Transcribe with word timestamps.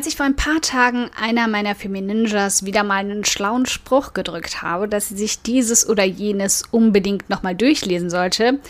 Als 0.00 0.06
ich 0.06 0.16
vor 0.16 0.24
ein 0.24 0.34
paar 0.34 0.62
Tagen 0.62 1.10
einer 1.14 1.46
meiner 1.46 1.74
Femininjas 1.74 2.64
wieder 2.64 2.84
mal 2.84 3.00
einen 3.00 3.26
schlauen 3.26 3.66
Spruch 3.66 4.14
gedrückt 4.14 4.62
habe, 4.62 4.88
dass 4.88 5.10
sie 5.10 5.16
sich 5.18 5.42
dieses 5.42 5.86
oder 5.86 6.04
jenes 6.04 6.62
unbedingt 6.70 7.28
nochmal 7.28 7.54
durchlesen 7.54 8.08
sollte, 8.08 8.60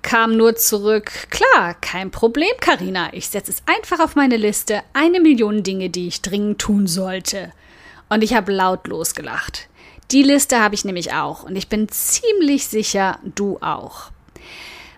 kam 0.00 0.38
nur 0.38 0.56
zurück, 0.56 1.12
klar, 1.28 1.74
kein 1.82 2.10
Problem, 2.10 2.48
Karina, 2.58 3.12
ich 3.12 3.28
setze 3.28 3.50
es 3.50 3.62
einfach 3.66 4.00
auf 4.02 4.16
meine 4.16 4.38
Liste, 4.38 4.80
eine 4.94 5.20
Million 5.20 5.62
Dinge, 5.62 5.90
die 5.90 6.08
ich 6.08 6.22
dringend 6.22 6.58
tun 6.58 6.86
sollte. 6.86 7.52
Und 8.08 8.24
ich 8.24 8.32
habe 8.32 8.50
laut 8.50 8.86
losgelacht. 8.86 9.68
Die 10.10 10.22
Liste 10.22 10.58
habe 10.58 10.74
ich 10.74 10.86
nämlich 10.86 11.12
auch 11.12 11.42
und 11.42 11.54
ich 11.54 11.68
bin 11.68 11.90
ziemlich 11.90 12.66
sicher, 12.66 13.18
du 13.22 13.58
auch. 13.60 14.10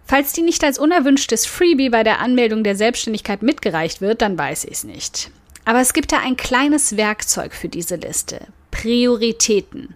Falls 0.06 0.32
die 0.34 0.42
nicht 0.42 0.62
als 0.62 0.78
unerwünschtes 0.78 1.46
Freebie 1.46 1.90
bei 1.90 2.04
der 2.04 2.20
Anmeldung 2.20 2.62
der 2.62 2.76
Selbstständigkeit 2.76 3.42
mitgereicht 3.42 4.00
wird, 4.00 4.22
dann 4.22 4.38
weiß 4.38 4.66
ich 4.66 4.70
es 4.70 4.84
nicht. 4.84 5.32
Aber 5.70 5.80
es 5.80 5.92
gibt 5.92 6.10
da 6.10 6.18
ein 6.18 6.36
kleines 6.36 6.96
Werkzeug 6.96 7.54
für 7.54 7.68
diese 7.68 7.94
Liste. 7.94 8.48
Prioritäten. 8.72 9.94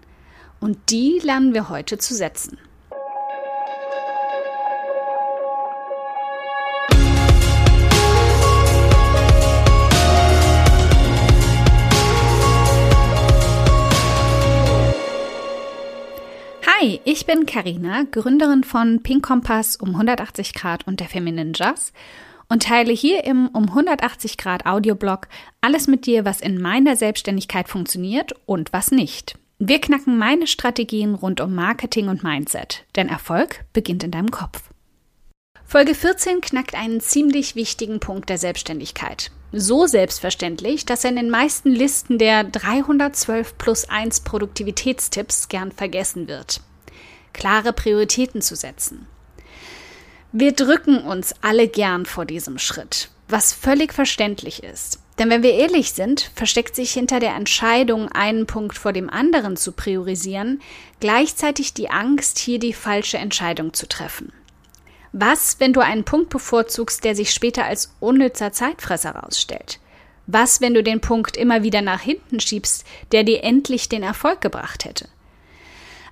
Und 0.61 0.79
die 0.91 1.19
lernen 1.21 1.53
wir 1.53 1.69
heute 1.69 1.99
zu 1.99 2.15
setzen. 2.15 2.59
Hi, 16.65 17.01
ich 17.05 17.27
bin 17.27 17.47
Karina, 17.47 18.05
Gründerin 18.13 18.63
von 18.63 19.03
Pink 19.03 19.27
Kompass 19.27 19.75
um 19.75 19.89
180 19.89 20.55
Grad 20.55 20.87
und 20.87 21.01
der 21.01 21.09
Feminine 21.09 21.51
Jazz 21.53 21.93
und 22.49 22.65
teile 22.65 22.93
hier 22.93 23.25
im 23.25 23.49
um 23.49 23.69
180 23.69 24.37
Grad 24.37 24.67
Audioblog 24.67 25.29
alles 25.61 25.87
mit 25.87 26.07
dir, 26.07 26.25
was 26.25 26.41
in 26.41 26.61
meiner 26.61 26.97
Selbstständigkeit 26.97 27.69
funktioniert 27.69 28.33
und 28.47 28.73
was 28.73 28.91
nicht. 28.91 29.39
Wir 29.59 29.81
knacken 29.81 30.19
meine 30.19 30.47
Strategien 30.47 31.15
rund 31.15 31.41
um 31.41 31.55
Marketing 31.55 32.09
und 32.09 32.23
Mindset, 32.23 32.85
denn 32.97 33.09
Erfolg 33.09 33.65
beginnt 33.73 34.03
in 34.03 34.11
deinem 34.11 34.31
Kopf. 34.31 34.63
Folge 35.65 35.95
14 35.95 36.41
knackt 36.41 36.75
einen 36.75 37.01
ziemlich 37.01 37.57
wichtigen 37.57 37.99
Punkt 37.99 38.29
der 38.29 38.39
Selbstständigkeit. 38.39 39.31
So 39.53 39.87
selbstverständlich, 39.87 40.85
dass 40.85 41.05
er 41.05 41.11
in 41.11 41.17
den 41.17 41.31
meisten 41.31 41.71
Listen 41.71 42.19
der 42.19 42.45
312 42.45 43.57
plus 43.57 43.89
1 43.89 44.21
Produktivitätstipps 44.21 45.49
gern 45.49 45.73
vergessen 45.73 46.29
wird. 46.29 46.61
Klare 47.33 47.73
Prioritäten 47.73 48.43
zu 48.43 48.57
setzen. 48.57 49.07
Wir 50.37 50.51
drücken 50.51 50.99
uns 50.99 51.33
alle 51.43 51.69
gern 51.69 52.07
vor 52.07 52.25
diesem 52.25 52.59
Schritt, 52.59 53.09
was 53.29 53.53
völlig 53.53 53.95
verständlich 53.95 54.65
ist. 54.65 54.99
Denn 55.17 55.31
wenn 55.31 55.45
wir 55.45 55.55
ehrlich 55.55 55.93
sind, 55.93 56.33
versteckt 56.35 56.75
sich 56.75 56.93
hinter 56.93 57.21
der 57.21 57.37
Entscheidung, 57.37 58.09
einen 58.09 58.45
Punkt 58.45 58.77
vor 58.77 58.93
dem 58.93 59.09
anderen 59.09 59.57
zu 59.57 59.71
priorisieren, 59.71 60.61
gleichzeitig 60.99 61.73
die 61.73 61.89
Angst, 61.89 62.41
hier 62.41 62.59
die 62.59 62.73
falsche 62.73 63.17
Entscheidung 63.17 63.75
zu 63.75 63.87
treffen. 63.87 64.33
Was, 65.13 65.61
wenn 65.61 65.73
du 65.73 65.79
einen 65.79 66.03
Punkt 66.03 66.31
bevorzugst, 66.31 67.05
der 67.05 67.15
sich 67.15 67.31
später 67.31 67.67
als 67.67 67.95
unnützer 68.01 68.51
Zeitfresser 68.51 69.15
herausstellt? 69.15 69.79
Was, 70.27 70.61
wenn 70.61 70.75
du 70.75 70.83
den 70.83 71.01
Punkt 71.01 71.37
immer 71.37 71.63
wieder 71.63 71.81
nach 71.81 72.01
hinten 72.01 72.41
schiebst, 72.41 72.85
der 73.13 73.23
dir 73.23 73.45
endlich 73.45 73.89
den 73.89 74.03
Erfolg 74.03 74.41
gebracht 74.41 74.85
hätte? 74.85 75.09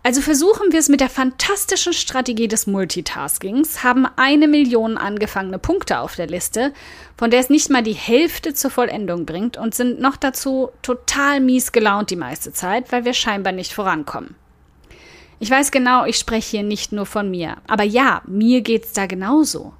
Also 0.05 0.21
versuchen 0.21 0.73
wir 0.73 0.81
es 0.81 0.89
mit 0.89 1.01
der 1.01 1.09
fantastischen 1.09 1.93
Strategie 1.93 2.49
des 2.49 2.67
Multitaskings, 2.67 3.85
haben 3.85 4.07
eine 4.17 4.49
Million 4.49 4.99
angefangene 4.99 5.59
Punkte 5.59 6.01
auf 6.01 6.17
der 6.17 6.27
Liste, 6.27 6.73
von 7.17 7.31
der 7.31 7.39
es 7.39 7.51
nicht 7.51 7.71
mal 7.71 7.85
die 7.85 7.93
Hälfte 7.93 8.53
zur 8.53 8.73
Vollendung 8.73 9.27
bringt 9.27 9.57
und 9.57 9.77
sind 9.77 10.01
noch 10.01 10.17
dazu 10.17 10.71
total 10.83 11.39
mies 11.39 11.71
gelaunt 11.71 12.11
die 12.11 12.17
meiste 12.17 12.53
Zeit, 12.53 12.91
weil 12.91 13.05
wir 13.05 13.15
scheinbar 13.15 13.53
nicht 13.53 13.73
vorankommen. 13.73 14.35
Ich 15.39 15.51
weiß 15.51 15.71
genau, 15.71 16.05
ich 16.05 16.19
spreche 16.19 16.51
hier 16.51 16.63
nicht 16.65 16.91
nur 16.91 17.07
von 17.07 17.31
mir, 17.31 17.59
aber 17.69 17.85
ja, 17.85 18.23
mir 18.27 18.61
geht's 18.63 18.93
da 18.93 19.07
genauso. 19.07 19.73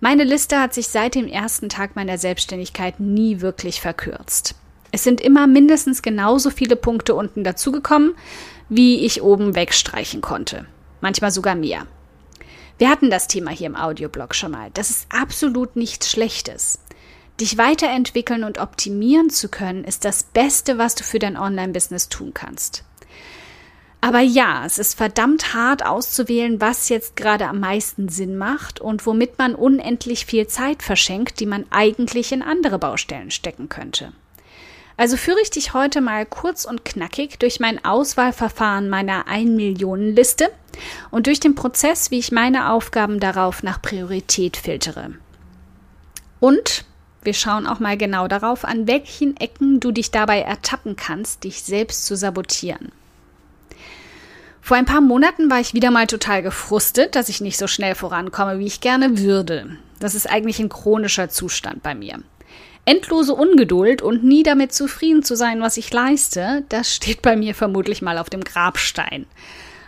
Meine 0.00 0.24
Liste 0.24 0.58
hat 0.58 0.74
sich 0.74 0.88
seit 0.88 1.14
dem 1.14 1.28
ersten 1.28 1.68
Tag 1.68 1.94
meiner 1.94 2.18
Selbstständigkeit 2.18 2.98
nie 2.98 3.40
wirklich 3.40 3.80
verkürzt. 3.80 4.56
Es 4.92 5.04
sind 5.04 5.20
immer 5.20 5.46
mindestens 5.46 6.02
genauso 6.02 6.50
viele 6.50 6.74
Punkte 6.74 7.14
unten 7.14 7.44
dazugekommen, 7.44 8.14
wie 8.70 9.04
ich 9.04 9.20
oben 9.20 9.54
wegstreichen 9.54 10.22
konnte. 10.22 10.64
Manchmal 11.02 11.30
sogar 11.30 11.54
mehr. 11.54 11.86
Wir 12.78 12.88
hatten 12.88 13.10
das 13.10 13.26
Thema 13.26 13.50
hier 13.50 13.66
im 13.66 13.76
Audioblog 13.76 14.34
schon 14.34 14.52
mal. 14.52 14.70
Das 14.72 14.88
ist 14.88 15.06
absolut 15.10 15.76
nichts 15.76 16.10
Schlechtes. 16.10 16.78
Dich 17.38 17.58
weiterentwickeln 17.58 18.44
und 18.44 18.58
optimieren 18.58 19.28
zu 19.28 19.48
können, 19.48 19.84
ist 19.84 20.04
das 20.04 20.22
Beste, 20.22 20.78
was 20.78 20.94
du 20.94 21.04
für 21.04 21.18
dein 21.18 21.36
Online-Business 21.36 22.08
tun 22.08 22.32
kannst. 22.32 22.84
Aber 24.02 24.20
ja, 24.20 24.64
es 24.64 24.78
ist 24.78 24.96
verdammt 24.96 25.52
hart 25.52 25.84
auszuwählen, 25.84 26.60
was 26.60 26.88
jetzt 26.88 27.16
gerade 27.16 27.48
am 27.48 27.60
meisten 27.60 28.08
Sinn 28.08 28.38
macht 28.38 28.80
und 28.80 29.04
womit 29.04 29.36
man 29.36 29.54
unendlich 29.54 30.24
viel 30.24 30.46
Zeit 30.46 30.82
verschenkt, 30.82 31.40
die 31.40 31.46
man 31.46 31.66
eigentlich 31.70 32.32
in 32.32 32.42
andere 32.42 32.78
Baustellen 32.78 33.30
stecken 33.30 33.68
könnte. 33.68 34.12
Also 35.00 35.16
führe 35.16 35.40
ich 35.40 35.50
dich 35.50 35.72
heute 35.72 36.02
mal 36.02 36.26
kurz 36.26 36.66
und 36.66 36.84
knackig 36.84 37.38
durch 37.38 37.58
mein 37.58 37.82
Auswahlverfahren 37.82 38.90
meiner 38.90 39.28
1 39.28 39.48
Millionen 39.48 40.14
Liste 40.14 40.50
und 41.10 41.26
durch 41.26 41.40
den 41.40 41.54
Prozess, 41.54 42.10
wie 42.10 42.18
ich 42.18 42.32
meine 42.32 42.70
Aufgaben 42.70 43.18
darauf 43.18 43.62
nach 43.62 43.80
Priorität 43.80 44.58
filtere. 44.58 45.14
Und 46.38 46.84
wir 47.22 47.32
schauen 47.32 47.66
auch 47.66 47.78
mal 47.80 47.96
genau 47.96 48.28
darauf, 48.28 48.66
an 48.66 48.86
welchen 48.86 49.38
Ecken 49.38 49.80
du 49.80 49.90
dich 49.90 50.10
dabei 50.10 50.42
ertappen 50.42 50.96
kannst, 50.96 51.44
dich 51.44 51.62
selbst 51.62 52.04
zu 52.04 52.14
sabotieren. 52.14 52.92
Vor 54.60 54.76
ein 54.76 54.84
paar 54.84 55.00
Monaten 55.00 55.50
war 55.50 55.60
ich 55.60 55.72
wieder 55.72 55.90
mal 55.90 56.08
total 56.08 56.42
gefrustet, 56.42 57.14
dass 57.14 57.30
ich 57.30 57.40
nicht 57.40 57.56
so 57.56 57.68
schnell 57.68 57.94
vorankomme, 57.94 58.58
wie 58.58 58.66
ich 58.66 58.82
gerne 58.82 59.16
würde. 59.16 59.78
Das 59.98 60.14
ist 60.14 60.28
eigentlich 60.28 60.58
ein 60.58 60.68
chronischer 60.68 61.30
Zustand 61.30 61.82
bei 61.82 61.94
mir. 61.94 62.18
Endlose 62.84 63.34
Ungeduld 63.34 64.02
und 64.02 64.24
nie 64.24 64.42
damit 64.42 64.72
zufrieden 64.72 65.22
zu 65.22 65.36
sein, 65.36 65.60
was 65.60 65.76
ich 65.76 65.92
leiste, 65.92 66.64
das 66.68 66.94
steht 66.94 67.22
bei 67.22 67.36
mir 67.36 67.54
vermutlich 67.54 68.02
mal 68.02 68.18
auf 68.18 68.30
dem 68.30 68.42
Grabstein. 68.42 69.26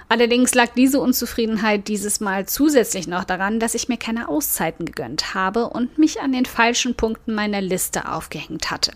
Allerdings 0.09 0.55
lag 0.55 0.69
diese 0.77 1.01
Unzufriedenheit 1.01 1.89
dieses 1.89 2.21
Mal 2.21 2.45
zusätzlich 2.47 3.07
noch 3.09 3.25
daran, 3.25 3.61
dass 3.61 3.75
ich 3.75 3.89
mir 3.89 3.97
keine 3.97 4.29
Auszeiten 4.29 4.85
gegönnt 4.85 5.33
habe 5.33 5.71
und 5.71 5.97
mich 5.97 6.21
an 6.21 6.33
den 6.33 6.45
falschen 6.45 6.95
Punkten 6.95 7.35
meiner 7.35 7.63
Liste 7.63 8.13
aufgehängt 8.13 8.71
hatte. 8.71 8.93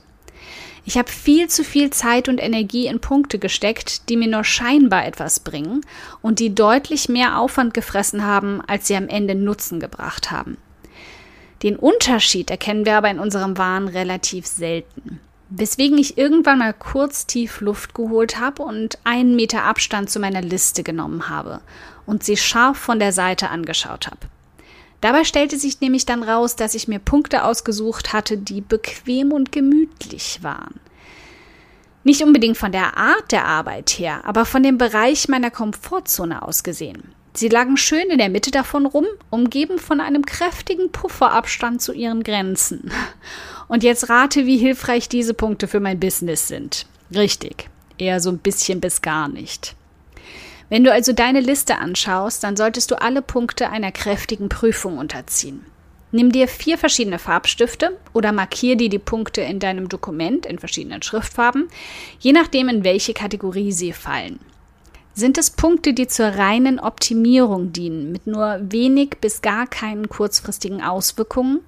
Ich 0.85 0.99
habe 0.99 1.11
viel 1.11 1.49
zu 1.49 1.65
viel 1.65 1.91
Zeit 1.91 2.29
und 2.29 2.41
Energie 2.41 2.87
in 2.87 3.01
Punkte 3.01 3.39
gesteckt, 3.39 4.09
die 4.09 4.17
mir 4.17 4.29
nur 4.29 4.45
scheinbar 4.45 5.07
etwas 5.07 5.41
bringen 5.41 5.81
und 6.23 6.39
die 6.39 6.55
deutlich 6.55 7.09
mehr 7.09 7.41
Aufwand 7.41 7.75
gefressen 7.75 8.25
haben, 8.25 8.61
als 8.67 8.87
sie 8.87 8.95
am 8.95 9.09
Ende 9.09 9.35
Nutzen 9.35 9.81
gebracht 9.81 10.31
haben. 10.31 10.59
Den 11.67 11.75
Unterschied 11.75 12.49
erkennen 12.53 12.87
wir 12.87 12.97
aber 12.97 13.11
in 13.11 13.19
unserem 13.19 13.59
Wahn 13.59 13.89
relativ 13.89 14.47
selten. 14.47 15.19
Weswegen 15.51 15.99
ich 15.99 16.17
irgendwann 16.17 16.61
mal 16.61 16.73
kurz 16.73 17.27
tief 17.27 17.61
Luft 17.61 17.93
geholt 17.93 18.39
habe 18.39 18.63
und 18.63 18.99
einen 19.03 19.35
Meter 19.35 19.65
Abstand 19.65 20.09
zu 20.09 20.21
meiner 20.21 20.43
Liste 20.43 20.85
genommen 20.85 21.29
habe 21.29 21.61
und 22.07 22.23
sie 22.23 22.37
scharf 22.37 22.79
von 22.79 23.01
der 23.01 23.11
Seite 23.11 23.51
angeschaut 23.51 24.07
habe. 24.07 24.29
Dabei 25.01 25.25
stellte 25.25 25.59
sich 25.59 25.81
nämlich 25.81 26.07
dann 26.07 26.23
raus, 26.23 26.55
dass 26.55 26.77
ich 26.77 26.87
mir 26.87 27.01
Punkte 27.01 27.43
ausgesucht 27.43 28.13
hatte, 28.13 28.39
die 28.39 28.61
bequem 28.61 29.33
und 29.33 29.51
gemütlich 29.51 30.45
waren. 30.45 30.79
Nicht 32.05 32.23
unbedingt 32.23 32.59
von 32.59 32.71
der 32.71 32.97
Art 32.97 33.33
der 33.33 33.45
Arbeit 33.45 33.91
her, 33.91 34.21
aber 34.23 34.45
von 34.45 34.63
dem 34.63 34.79
Bereich 34.79 35.27
meiner 35.27 35.51
Komfortzone 35.51 36.43
aus 36.43 36.63
gesehen. 36.63 37.13
Sie 37.37 37.49
lagen 37.49 37.77
schön 37.77 38.09
in 38.09 38.17
der 38.17 38.31
Mitte 38.31 38.51
davon 38.51 38.87
rum, 38.87 39.05
umgeben 39.29 39.79
von 39.79 40.01
einem 40.01 40.25
kräftigen 40.25 40.91
Pufferabstand 40.91 41.83
zu 41.83 41.93
ihren 41.93 42.23
Grenzen. 42.23 42.91
Und 43.69 43.83
jetzt 43.83 44.09
rate, 44.09 44.47
wie 44.47 44.57
hilfreich 44.57 45.11
diese 45.11 45.35
Punkte 45.35 45.69
für 45.69 45.81
mein 45.81 46.01
Business 46.01 46.49
sind. 46.49 46.87
Richtig, 47.15 47.69
eher 47.99 48.21
so 48.21 48.31
ein 48.31 48.39
bisschen 48.39 48.81
bis 48.81 49.03
gar 49.03 49.29
nicht. 49.29 49.75
Wenn 50.71 50.83
du 50.83 50.91
also 50.91 51.13
deine 51.13 51.41
Liste 51.41 51.77
anschaust, 51.77 52.43
dann 52.43 52.57
solltest 52.57 52.91
du 52.91 53.01
alle 53.01 53.21
Punkte 53.21 53.69
einer 53.69 53.93
kräftigen 53.93 54.49
Prüfung 54.49 54.97
unterziehen. 54.97 55.67
Nimm 56.13 56.33
dir 56.33 56.49
vier 56.49 56.79
verschiedene 56.79 57.19
Farbstifte 57.19 57.99
oder 58.15 58.33
markier 58.33 58.77
dir 58.77 58.89
die 58.89 58.99
Punkte 58.99 59.43
in 59.43 59.59
deinem 59.59 59.91
Dokument 59.91 60.47
in 60.47 60.59
verschiedenen 60.59 61.03
Schriftfarben, 61.03 61.69
je 62.19 62.33
nachdem, 62.33 62.71
in 62.71 62.83
welche 62.83 63.13
Kategorie 63.13 63.73
sie 63.73 63.93
fallen. 63.93 64.41
Sind 65.19 65.39
es 65.39 65.51
Punkte, 65.51 65.95
die 65.95 66.09
zur 66.09 66.27
reinen 66.27 66.79
Optimierung 66.79 67.73
dienen, 67.73 68.13
mit 68.13 68.27
nur 68.27 68.59
wenig 68.61 69.17
bis 69.19 69.41
gar 69.41 69.67
keinen 69.67 70.11
kurzfristigen 70.11 70.83
Auswirkungen, 70.83 71.61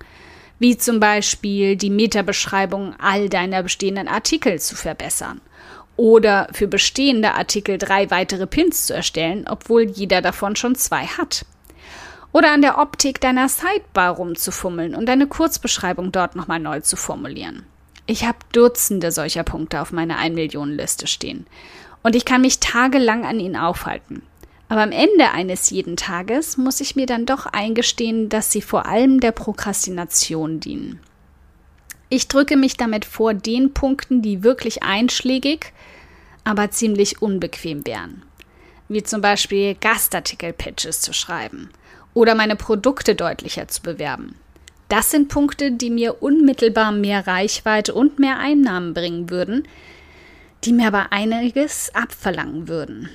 wie 0.58 0.76
zum 0.76 1.00
Beispiel 1.00 1.74
die 1.74 1.88
Metabeschreibung 1.88 2.94
all 2.98 3.30
deiner 3.30 3.62
bestehenden 3.62 4.06
Artikel 4.06 4.60
zu 4.60 4.76
verbessern 4.76 5.40
oder 5.96 6.48
für 6.52 6.68
bestehende 6.68 7.32
Artikel 7.36 7.78
drei 7.78 8.10
weitere 8.10 8.46
Pins 8.46 8.84
zu 8.84 8.92
erstellen, 8.92 9.46
obwohl 9.48 9.84
jeder 9.84 10.20
davon 10.20 10.54
schon 10.54 10.74
zwei 10.74 11.06
hat? 11.06 11.46
Oder 12.32 12.52
an 12.52 12.60
der 12.60 12.76
Optik 12.76 13.18
deiner 13.18 13.48
Sidebar 13.48 14.16
rumzufummeln 14.16 14.94
und 14.94 15.06
deine 15.06 15.26
Kurzbeschreibung 15.26 16.12
dort 16.12 16.36
nochmal 16.36 16.60
neu 16.60 16.80
zu 16.80 16.96
formulieren? 16.96 17.64
Ich 18.04 18.26
habe 18.26 18.38
Dutzende 18.52 19.10
solcher 19.10 19.42
Punkte 19.42 19.80
auf 19.80 19.90
meiner 19.90 20.18
1 20.18 20.34
Millionen 20.34 20.76
Liste 20.76 21.06
stehen. 21.06 21.46
Und 22.02 22.16
ich 22.16 22.24
kann 22.24 22.40
mich 22.40 22.60
tagelang 22.60 23.24
an 23.24 23.40
ihnen 23.40 23.56
aufhalten. 23.56 24.22
Aber 24.68 24.82
am 24.82 24.92
Ende 24.92 25.30
eines 25.32 25.70
jeden 25.70 25.96
Tages 25.96 26.56
muss 26.56 26.80
ich 26.80 26.94
mir 26.94 27.06
dann 27.06 27.26
doch 27.26 27.46
eingestehen, 27.46 28.28
dass 28.28 28.52
sie 28.52 28.62
vor 28.62 28.86
allem 28.86 29.20
der 29.20 29.32
Prokrastination 29.32 30.60
dienen. 30.60 31.00
Ich 32.10 32.28
drücke 32.28 32.56
mich 32.56 32.76
damit 32.76 33.04
vor 33.04 33.34
den 33.34 33.72
Punkten, 33.74 34.22
die 34.22 34.42
wirklich 34.42 34.82
einschlägig, 34.82 35.72
aber 36.44 36.70
ziemlich 36.70 37.20
unbequem 37.20 37.86
wären. 37.86 38.22
Wie 38.88 39.02
zum 39.02 39.20
Beispiel 39.20 39.74
Gastartikel-Pitches 39.74 41.00
zu 41.00 41.12
schreiben 41.12 41.70
oder 42.14 42.34
meine 42.34 42.56
Produkte 42.56 43.14
deutlicher 43.14 43.68
zu 43.68 43.82
bewerben. 43.82 44.34
Das 44.88 45.10
sind 45.10 45.28
Punkte, 45.28 45.72
die 45.72 45.90
mir 45.90 46.22
unmittelbar 46.22 46.92
mehr 46.92 47.26
Reichweite 47.26 47.92
und 47.92 48.18
mehr 48.18 48.38
Einnahmen 48.38 48.94
bringen 48.94 49.28
würden, 49.28 49.68
die 50.64 50.72
mir 50.72 50.88
aber 50.88 51.12
einiges 51.12 51.94
abverlangen 51.94 52.68
würden. 52.68 53.08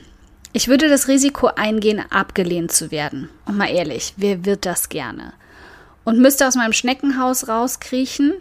Ich 0.54 0.68
würde 0.68 0.88
das 0.88 1.08
Risiko 1.08 1.48
eingehen, 1.48 2.04
abgelehnt 2.12 2.72
zu 2.72 2.92
werden. 2.92 3.30
Und 3.46 3.58
mal 3.58 3.70
ehrlich, 3.70 4.14
wer 4.18 4.46
wird 4.46 4.66
das 4.66 4.90
gerne? 4.90 5.34
Und 6.04 6.20
müsste 6.20 6.48
aus 6.48 6.56
meinem 6.56 6.74
Schneckenhaus 6.74 7.48
rauskriechen, 7.48 8.34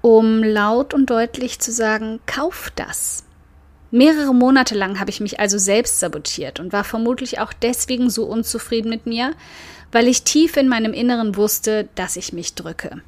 um 0.00 0.42
laut 0.42 0.94
und 0.94 1.08
deutlich 1.08 1.60
zu 1.60 1.72
sagen, 1.72 2.20
kauf 2.26 2.72
das. 2.74 3.24
Mehrere 3.90 4.34
Monate 4.34 4.74
lang 4.74 5.00
habe 5.00 5.10
ich 5.10 5.20
mich 5.20 5.40
also 5.40 5.56
selbst 5.56 6.00
sabotiert 6.00 6.60
und 6.60 6.72
war 6.72 6.84
vermutlich 6.84 7.38
auch 7.40 7.52
deswegen 7.52 8.10
so 8.10 8.24
unzufrieden 8.24 8.90
mit 8.90 9.06
mir, 9.06 9.32
weil 9.92 10.08
ich 10.08 10.24
tief 10.24 10.56
in 10.56 10.68
meinem 10.68 10.92
Inneren 10.92 11.36
wusste, 11.36 11.88
dass 11.94 12.16
ich 12.16 12.32
mich 12.32 12.54
drücke. 12.54 13.00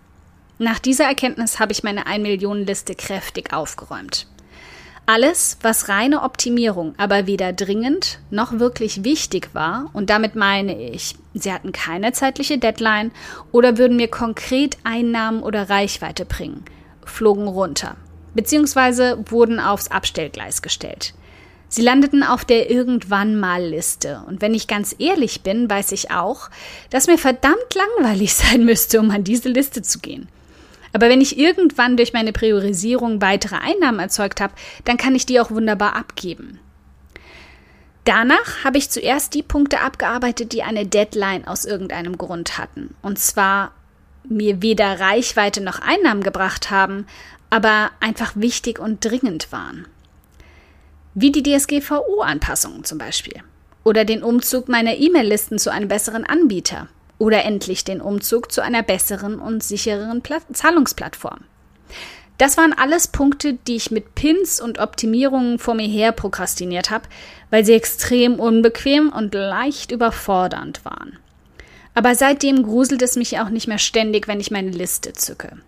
Nach 0.59 0.79
dieser 0.79 1.05
Erkenntnis 1.05 1.59
habe 1.59 1.73
ich 1.73 1.83
meine 1.83 2.07
1 2.07 2.23
Millionen 2.23 2.67
Liste 2.67 2.95
kräftig 2.95 3.53
aufgeräumt. 3.53 4.27
Alles, 5.13 5.59
was 5.61 5.89
reine 5.89 6.23
Optimierung 6.23 6.95
aber 6.97 7.27
weder 7.27 7.53
dringend 7.53 8.21
noch 8.31 8.61
wirklich 8.61 9.03
wichtig 9.03 9.49
war, 9.55 9.91
und 9.93 10.09
damit 10.09 10.37
meine 10.37 10.81
ich, 10.81 11.17
sie 11.35 11.53
hatten 11.53 11.73
keine 11.73 12.13
zeitliche 12.13 12.59
Deadline 12.59 13.11
oder 13.51 13.77
würden 13.77 13.97
mir 13.97 14.07
konkret 14.07 14.79
Einnahmen 14.85 15.43
oder 15.43 15.69
Reichweite 15.69 16.25
bringen, 16.25 16.65
flogen 17.05 17.49
runter, 17.49 17.97
beziehungsweise 18.35 19.19
wurden 19.29 19.59
aufs 19.59 19.91
Abstellgleis 19.91 20.63
gestellt. 20.63 21.13
Sie 21.69 21.83
landeten 21.83 22.23
auf 22.23 22.45
der 22.45 22.71
Irgendwann 22.71 23.35
mal 23.35 23.65
Liste. 23.65 24.23
Und 24.29 24.41
wenn 24.41 24.55
ich 24.55 24.69
ganz 24.69 24.95
ehrlich 25.01 25.41
bin, 25.41 25.69
weiß 25.69 25.91
ich 25.91 26.13
auch, 26.13 26.51
dass 26.91 27.09
mir 27.09 27.19
verdammt 27.19 27.75
langweilig 27.75 28.35
sein 28.37 28.65
müsste, 28.65 29.01
um 29.01 29.11
an 29.11 29.25
diese 29.25 29.49
Liste 29.49 29.83
zu 29.83 29.99
gehen. 29.99 30.29
Aber 30.93 31.09
wenn 31.09 31.21
ich 31.21 31.39
irgendwann 31.39 31.97
durch 31.97 32.13
meine 32.13 32.33
Priorisierung 32.33 33.23
weitere 33.23 33.57
Einnahmen 33.57 34.01
erzeugt 34.01 34.41
habe, 34.41 34.55
dann 34.85 34.97
kann 34.97 35.15
ich 35.15 35.27
die 35.27 35.41
auch 35.41 35.51
wunderbar 35.51 35.97
abgeben. 35.97 36.59
Danach 38.05 38.65
habe 38.65 38.79
ich 38.79 38.91
zuerst 38.91 39.35
die 39.35 39.43
Punkte 39.43 39.81
abgearbeitet, 39.81 40.53
die 40.53 40.63
eine 40.63 40.87
Deadline 40.87 41.47
aus 41.47 41.65
irgendeinem 41.65 42.19
Grund 42.19 42.59
hatten. 42.59 42.95
Und 43.03 43.19
zwar 43.19 43.73
mir 44.29 44.63
weder 44.63 44.99
Reichweite 45.01 45.61
noch 45.61 45.81
Einnahmen 45.81 46.23
gebracht 46.23 46.71
haben, 46.71 47.07
aber 47.51 47.91
einfach 48.01 48.33
wichtig 48.35 48.79
und 48.79 49.05
dringend 49.05 49.53
waren 49.53 49.87
wie 51.15 51.33
die 51.33 51.43
DSGVO-Anpassungen 51.43 52.85
zum 52.85 52.99
Beispiel. 52.99 53.43
Oder 53.85 54.05
den 54.05 54.23
Umzug 54.23 54.69
meiner 54.69 54.97
E-Mail-Listen 54.97 55.59
zu 55.59 55.71
einem 55.71 55.89
besseren 55.89 56.25
Anbieter. 56.25 56.89
Oder 57.21 57.45
endlich 57.45 57.85
den 57.85 58.01
Umzug 58.01 58.51
zu 58.51 58.63
einer 58.63 58.83
besseren 58.83 59.41
und 59.41 59.63
sichereren 59.63 60.23
Pla 60.23 60.39
Zahlungsplattform. 60.55 61.41
Das 62.39 62.57
waren 62.57 62.73
alles 62.73 63.09
Punkte, 63.09 63.59
die 63.67 63.77
ich 63.77 63.91
mit 63.91 64.15
Pins 64.15 64.59
und 64.59 64.79
Optimierungen 64.79 65.59
vor 65.59 65.75
mir 65.75 65.87
her 65.87 66.13
prokrastiniert 66.13 66.89
habe, 66.89 67.05
weil 67.51 67.67
sie 67.67 67.75
extrem 67.75 68.41
unbequem 68.41 69.11
und 69.11 69.35
leicht 69.35 69.93
überfordernd 69.93 70.83
waren. 70.87 71.19
Aber 71.93 72.15
seitdem 72.15 72.63
gruselt 72.63 73.03
es 73.03 73.17
mich 73.17 73.39
auch 73.39 73.51
nicht 73.51 73.69
mehr 73.69 73.77
ständig, 73.77 74.27
wenn 74.27 74.41
ich 74.41 74.51
meine 74.51 74.71
Liste 74.71 75.13
zücke. 75.13 75.59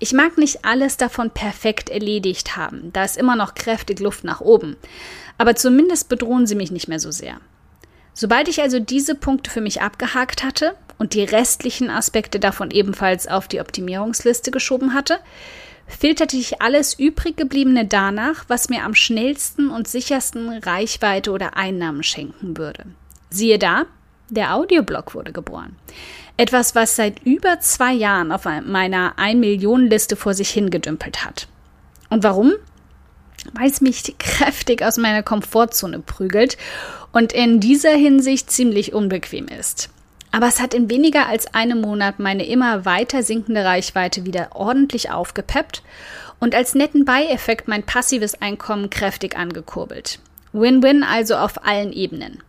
Ich 0.00 0.12
mag 0.12 0.36
nicht 0.36 0.64
alles 0.64 0.96
davon 0.96 1.30
perfekt 1.30 1.90
erledigt 1.90 2.56
haben, 2.56 2.92
da 2.92 3.04
ist 3.04 3.16
immer 3.16 3.36
noch 3.36 3.54
kräftig 3.54 4.00
Luft 4.00 4.24
nach 4.24 4.40
oben, 4.40 4.74
aber 5.38 5.54
zumindest 5.54 6.08
bedrohen 6.08 6.48
sie 6.48 6.56
mich 6.56 6.72
nicht 6.72 6.88
mehr 6.88 6.98
so 6.98 7.12
sehr. 7.12 7.40
Sobald 8.14 8.48
ich 8.48 8.60
also 8.60 8.80
diese 8.80 9.14
Punkte 9.14 9.48
für 9.48 9.60
mich 9.60 9.80
abgehakt 9.80 10.42
hatte 10.42 10.74
und 10.98 11.14
die 11.14 11.24
restlichen 11.24 11.90
Aspekte 11.90 12.40
davon 12.40 12.70
ebenfalls 12.70 13.28
auf 13.28 13.48
die 13.48 13.60
Optimierungsliste 13.60 14.50
geschoben 14.50 14.94
hatte, 14.94 15.18
filterte 15.86 16.36
ich 16.36 16.60
alles 16.60 16.98
übrig 16.98 17.36
gebliebene 17.36 17.86
danach, 17.86 18.44
was 18.48 18.68
mir 18.68 18.84
am 18.84 18.94
schnellsten 18.94 19.70
und 19.70 19.88
sichersten 19.88 20.50
Reichweite 20.50 21.32
oder 21.32 21.56
Einnahmen 21.56 22.02
schenken 22.02 22.58
würde. 22.58 22.84
Siehe 23.30 23.58
da, 23.58 23.86
der 24.28 24.54
Audioblog 24.54 25.14
wurde 25.14 25.32
geboren. 25.32 25.76
Etwas, 26.36 26.74
was 26.74 26.94
seit 26.94 27.24
über 27.24 27.60
zwei 27.60 27.92
Jahren 27.92 28.30
auf 28.30 28.44
meiner 28.44 29.16
1-Millionen-Liste 29.18 30.16
vor 30.16 30.34
sich 30.34 30.50
hingedümpelt 30.50 31.24
hat. 31.24 31.48
Und 32.10 32.22
warum? 32.22 32.52
Weil 33.54 33.70
es 33.70 33.80
mich 33.80 34.14
kräftig 34.18 34.82
aus 34.82 34.98
meiner 34.98 35.22
Komfortzone 35.22 36.00
prügelt 36.00 36.58
und 37.12 37.32
in 37.32 37.60
dieser 37.60 37.92
Hinsicht 37.92 38.50
ziemlich 38.50 38.92
unbequem 38.92 39.48
ist. 39.48 39.90
Aber 40.30 40.46
es 40.46 40.60
hat 40.60 40.74
in 40.74 40.90
weniger 40.90 41.26
als 41.26 41.52
einem 41.54 41.80
Monat 41.80 42.18
meine 42.18 42.46
immer 42.46 42.84
weiter 42.84 43.22
sinkende 43.22 43.64
Reichweite 43.64 44.24
wieder 44.26 44.50
ordentlich 44.54 45.10
aufgepeppt 45.10 45.82
und 46.38 46.54
als 46.54 46.74
netten 46.74 47.04
Beieffekt 47.04 47.68
mein 47.68 47.84
passives 47.84 48.40
Einkommen 48.40 48.90
kräftig 48.90 49.36
angekurbelt. 49.36 50.20
Win-win 50.52 51.02
also 51.02 51.36
auf 51.36 51.64
allen 51.64 51.92
Ebenen. 51.92 52.42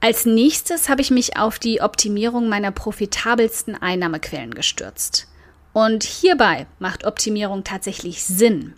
Als 0.00 0.26
nächstes 0.26 0.88
habe 0.88 1.00
ich 1.00 1.10
mich 1.10 1.38
auf 1.38 1.58
die 1.58 1.80
Optimierung 1.80 2.48
meiner 2.48 2.70
profitabelsten 2.70 3.80
Einnahmequellen 3.80 4.52
gestürzt. 4.52 5.28
Und 5.72 6.04
hierbei 6.04 6.66
macht 6.78 7.06
Optimierung 7.06 7.64
tatsächlich 7.64 8.22
Sinn. 8.22 8.74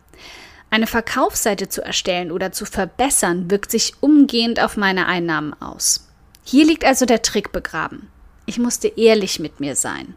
Eine 0.70 0.86
Verkaufsseite 0.86 1.68
zu 1.68 1.82
erstellen 1.82 2.30
oder 2.30 2.52
zu 2.52 2.64
verbessern 2.64 3.50
wirkt 3.50 3.70
sich 3.70 3.94
umgehend 4.00 4.60
auf 4.60 4.76
meine 4.76 5.06
Einnahmen 5.06 5.52
aus. 5.60 6.05
Hier 6.48 6.64
liegt 6.64 6.84
also 6.84 7.06
der 7.06 7.22
Trick 7.22 7.50
begraben. 7.50 8.08
Ich 8.46 8.56
musste 8.56 8.86
ehrlich 8.86 9.40
mit 9.40 9.58
mir 9.58 9.74
sein. 9.74 10.14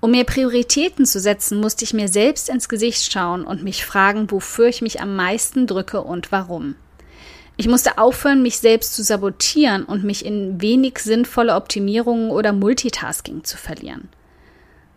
Um 0.00 0.10
mir 0.10 0.24
Prioritäten 0.24 1.06
zu 1.06 1.18
setzen, 1.18 1.58
musste 1.58 1.84
ich 1.84 1.94
mir 1.94 2.08
selbst 2.08 2.50
ins 2.50 2.68
Gesicht 2.68 3.10
schauen 3.10 3.44
und 3.44 3.64
mich 3.64 3.86
fragen, 3.86 4.30
wofür 4.30 4.66
ich 4.66 4.82
mich 4.82 5.00
am 5.00 5.16
meisten 5.16 5.66
drücke 5.66 6.02
und 6.02 6.30
warum. 6.30 6.74
Ich 7.56 7.66
musste 7.66 7.96
aufhören, 7.96 8.42
mich 8.42 8.58
selbst 8.58 8.92
zu 8.92 9.02
sabotieren 9.02 9.84
und 9.84 10.04
mich 10.04 10.26
in 10.26 10.60
wenig 10.60 10.98
sinnvolle 10.98 11.54
Optimierungen 11.54 12.30
oder 12.30 12.52
Multitasking 12.52 13.44
zu 13.44 13.56
verlieren. 13.56 14.10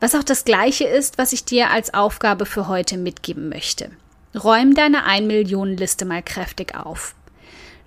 Was 0.02 0.16
auch 0.16 0.24
das 0.24 0.44
Gleiche 0.44 0.84
ist, 0.84 1.18
was 1.18 1.32
ich 1.32 1.46
dir 1.46 1.70
als 1.70 1.94
Aufgabe 1.94 2.46
für 2.46 2.68
heute 2.68 2.98
mitgeben 2.98 3.48
möchte. 3.48 3.92
Räum 4.36 4.76
deine 4.76 5.06
1 5.06 5.28
Millionen 5.28 5.78
Liste 5.78 6.04
mal 6.04 6.22
kräftig 6.22 6.76
auf. 6.76 7.16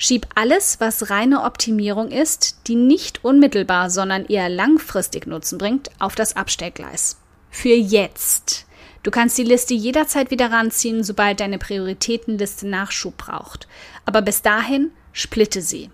Schieb 0.02 0.26
alles, 0.35 0.80
was 0.80 1.11
reine 1.11 1.42
Optimierung 1.42 2.11
ist, 2.11 2.66
die 2.66 2.75
nicht 2.75 3.23
unmittelbar, 3.23 3.90
sondern 3.90 4.25
eher 4.25 4.49
langfristig 4.49 5.26
Nutzen 5.26 5.59
bringt, 5.59 5.90
auf 5.99 6.14
das 6.14 6.37
Abstellgleis. 6.37 7.19
Für 7.50 7.75
jetzt. 7.75 8.64
Du 9.02 9.11
kannst 9.11 9.37
die 9.37 9.45
Liste 9.45 9.75
jederzeit 9.75 10.30
wieder 10.30 10.50
ranziehen, 10.50 11.04
sobald 11.04 11.40
deine 11.40 11.59
Prioritätenliste 11.59 12.66
Nachschub 12.66 13.19
braucht. 13.19 13.69
Aber 14.07 14.23
bis 14.23 14.40
dahin 14.40 14.90
splitte 15.12 15.61
sie. 15.61 15.90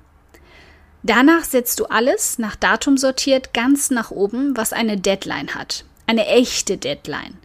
Danach 1.02 1.42
setzt 1.42 1.80
du 1.80 1.86
alles 1.86 2.38
nach 2.38 2.54
Datum 2.54 2.98
sortiert 2.98 3.54
ganz 3.54 3.90
nach 3.90 4.12
oben, 4.12 4.56
was 4.56 4.72
eine 4.72 4.98
Deadline 4.98 5.56
hat. 5.56 5.84
Eine 6.06 6.26
echte 6.28 6.76
Deadline. 6.76 7.38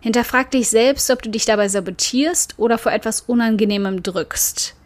Hinterfrag 0.00 0.50
dich 0.50 0.70
selbst, 0.70 1.10
ob 1.10 1.20
du 1.20 1.28
dich 1.28 1.44
dabei 1.44 1.68
sabotierst 1.68 2.54
oder 2.56 2.78
vor 2.78 2.92
etwas 2.92 3.20
Unangenehmem 3.20 4.02
drückst. 4.02 4.76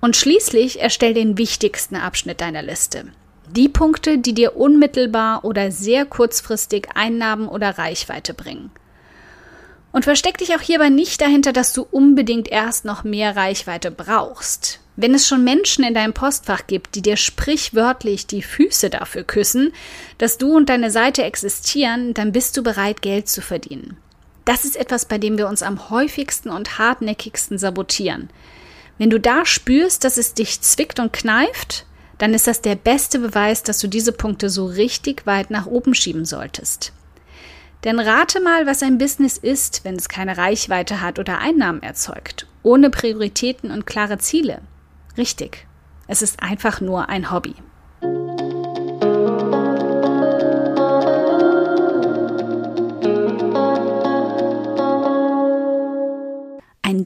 Und 0.00 0.16
schließlich 0.16 0.80
erstell 0.80 1.14
den 1.14 1.36
wichtigsten 1.36 1.96
Abschnitt 1.96 2.40
deiner 2.40 2.62
Liste. 2.62 3.06
Die 3.50 3.68
Punkte, 3.68 4.18
die 4.18 4.32
dir 4.32 4.56
unmittelbar 4.56 5.44
oder 5.44 5.70
sehr 5.70 6.06
kurzfristig 6.06 6.88
Einnahmen 6.94 7.48
oder 7.48 7.78
Reichweite 7.78 8.32
bringen. 8.32 8.70
Und 9.92 10.04
versteck 10.04 10.38
dich 10.38 10.54
auch 10.54 10.60
hierbei 10.60 10.88
nicht 10.88 11.20
dahinter, 11.20 11.52
dass 11.52 11.72
du 11.72 11.82
unbedingt 11.82 12.48
erst 12.48 12.84
noch 12.84 13.02
mehr 13.02 13.34
Reichweite 13.34 13.90
brauchst. 13.90 14.78
Wenn 14.96 15.14
es 15.14 15.26
schon 15.26 15.44
Menschen 15.44 15.82
in 15.82 15.94
deinem 15.94 16.12
Postfach 16.12 16.66
gibt, 16.66 16.94
die 16.94 17.02
dir 17.02 17.16
sprichwörtlich 17.16 18.26
die 18.26 18.42
Füße 18.42 18.90
dafür 18.90 19.24
küssen, 19.24 19.72
dass 20.18 20.38
du 20.38 20.54
und 20.56 20.68
deine 20.68 20.90
Seite 20.90 21.24
existieren, 21.24 22.14
dann 22.14 22.32
bist 22.32 22.56
du 22.56 22.62
bereit, 22.62 23.02
Geld 23.02 23.28
zu 23.28 23.40
verdienen. 23.40 23.96
Das 24.44 24.64
ist 24.64 24.76
etwas, 24.76 25.06
bei 25.06 25.18
dem 25.18 25.38
wir 25.38 25.48
uns 25.48 25.62
am 25.62 25.90
häufigsten 25.90 26.50
und 26.50 26.78
hartnäckigsten 26.78 27.58
sabotieren. 27.58 28.30
Wenn 29.00 29.08
du 29.08 29.18
da 29.18 29.46
spürst, 29.46 30.04
dass 30.04 30.18
es 30.18 30.34
dich 30.34 30.60
zwickt 30.60 31.00
und 31.00 31.14
kneift, 31.14 31.86
dann 32.18 32.34
ist 32.34 32.46
das 32.46 32.60
der 32.60 32.74
beste 32.74 33.18
Beweis, 33.18 33.62
dass 33.62 33.78
du 33.78 33.88
diese 33.88 34.12
Punkte 34.12 34.50
so 34.50 34.66
richtig 34.66 35.24
weit 35.24 35.50
nach 35.50 35.64
oben 35.64 35.94
schieben 35.94 36.26
solltest. 36.26 36.92
Denn 37.84 37.98
rate 37.98 38.42
mal, 38.42 38.66
was 38.66 38.82
ein 38.82 38.98
Business 38.98 39.38
ist, 39.38 39.86
wenn 39.86 39.96
es 39.96 40.10
keine 40.10 40.36
Reichweite 40.36 41.00
hat 41.00 41.18
oder 41.18 41.38
Einnahmen 41.38 41.82
erzeugt, 41.82 42.46
ohne 42.62 42.90
Prioritäten 42.90 43.70
und 43.70 43.86
klare 43.86 44.18
Ziele. 44.18 44.60
Richtig, 45.16 45.66
es 46.06 46.20
ist 46.20 46.42
einfach 46.42 46.82
nur 46.82 47.08
ein 47.08 47.30
Hobby. 47.30 47.54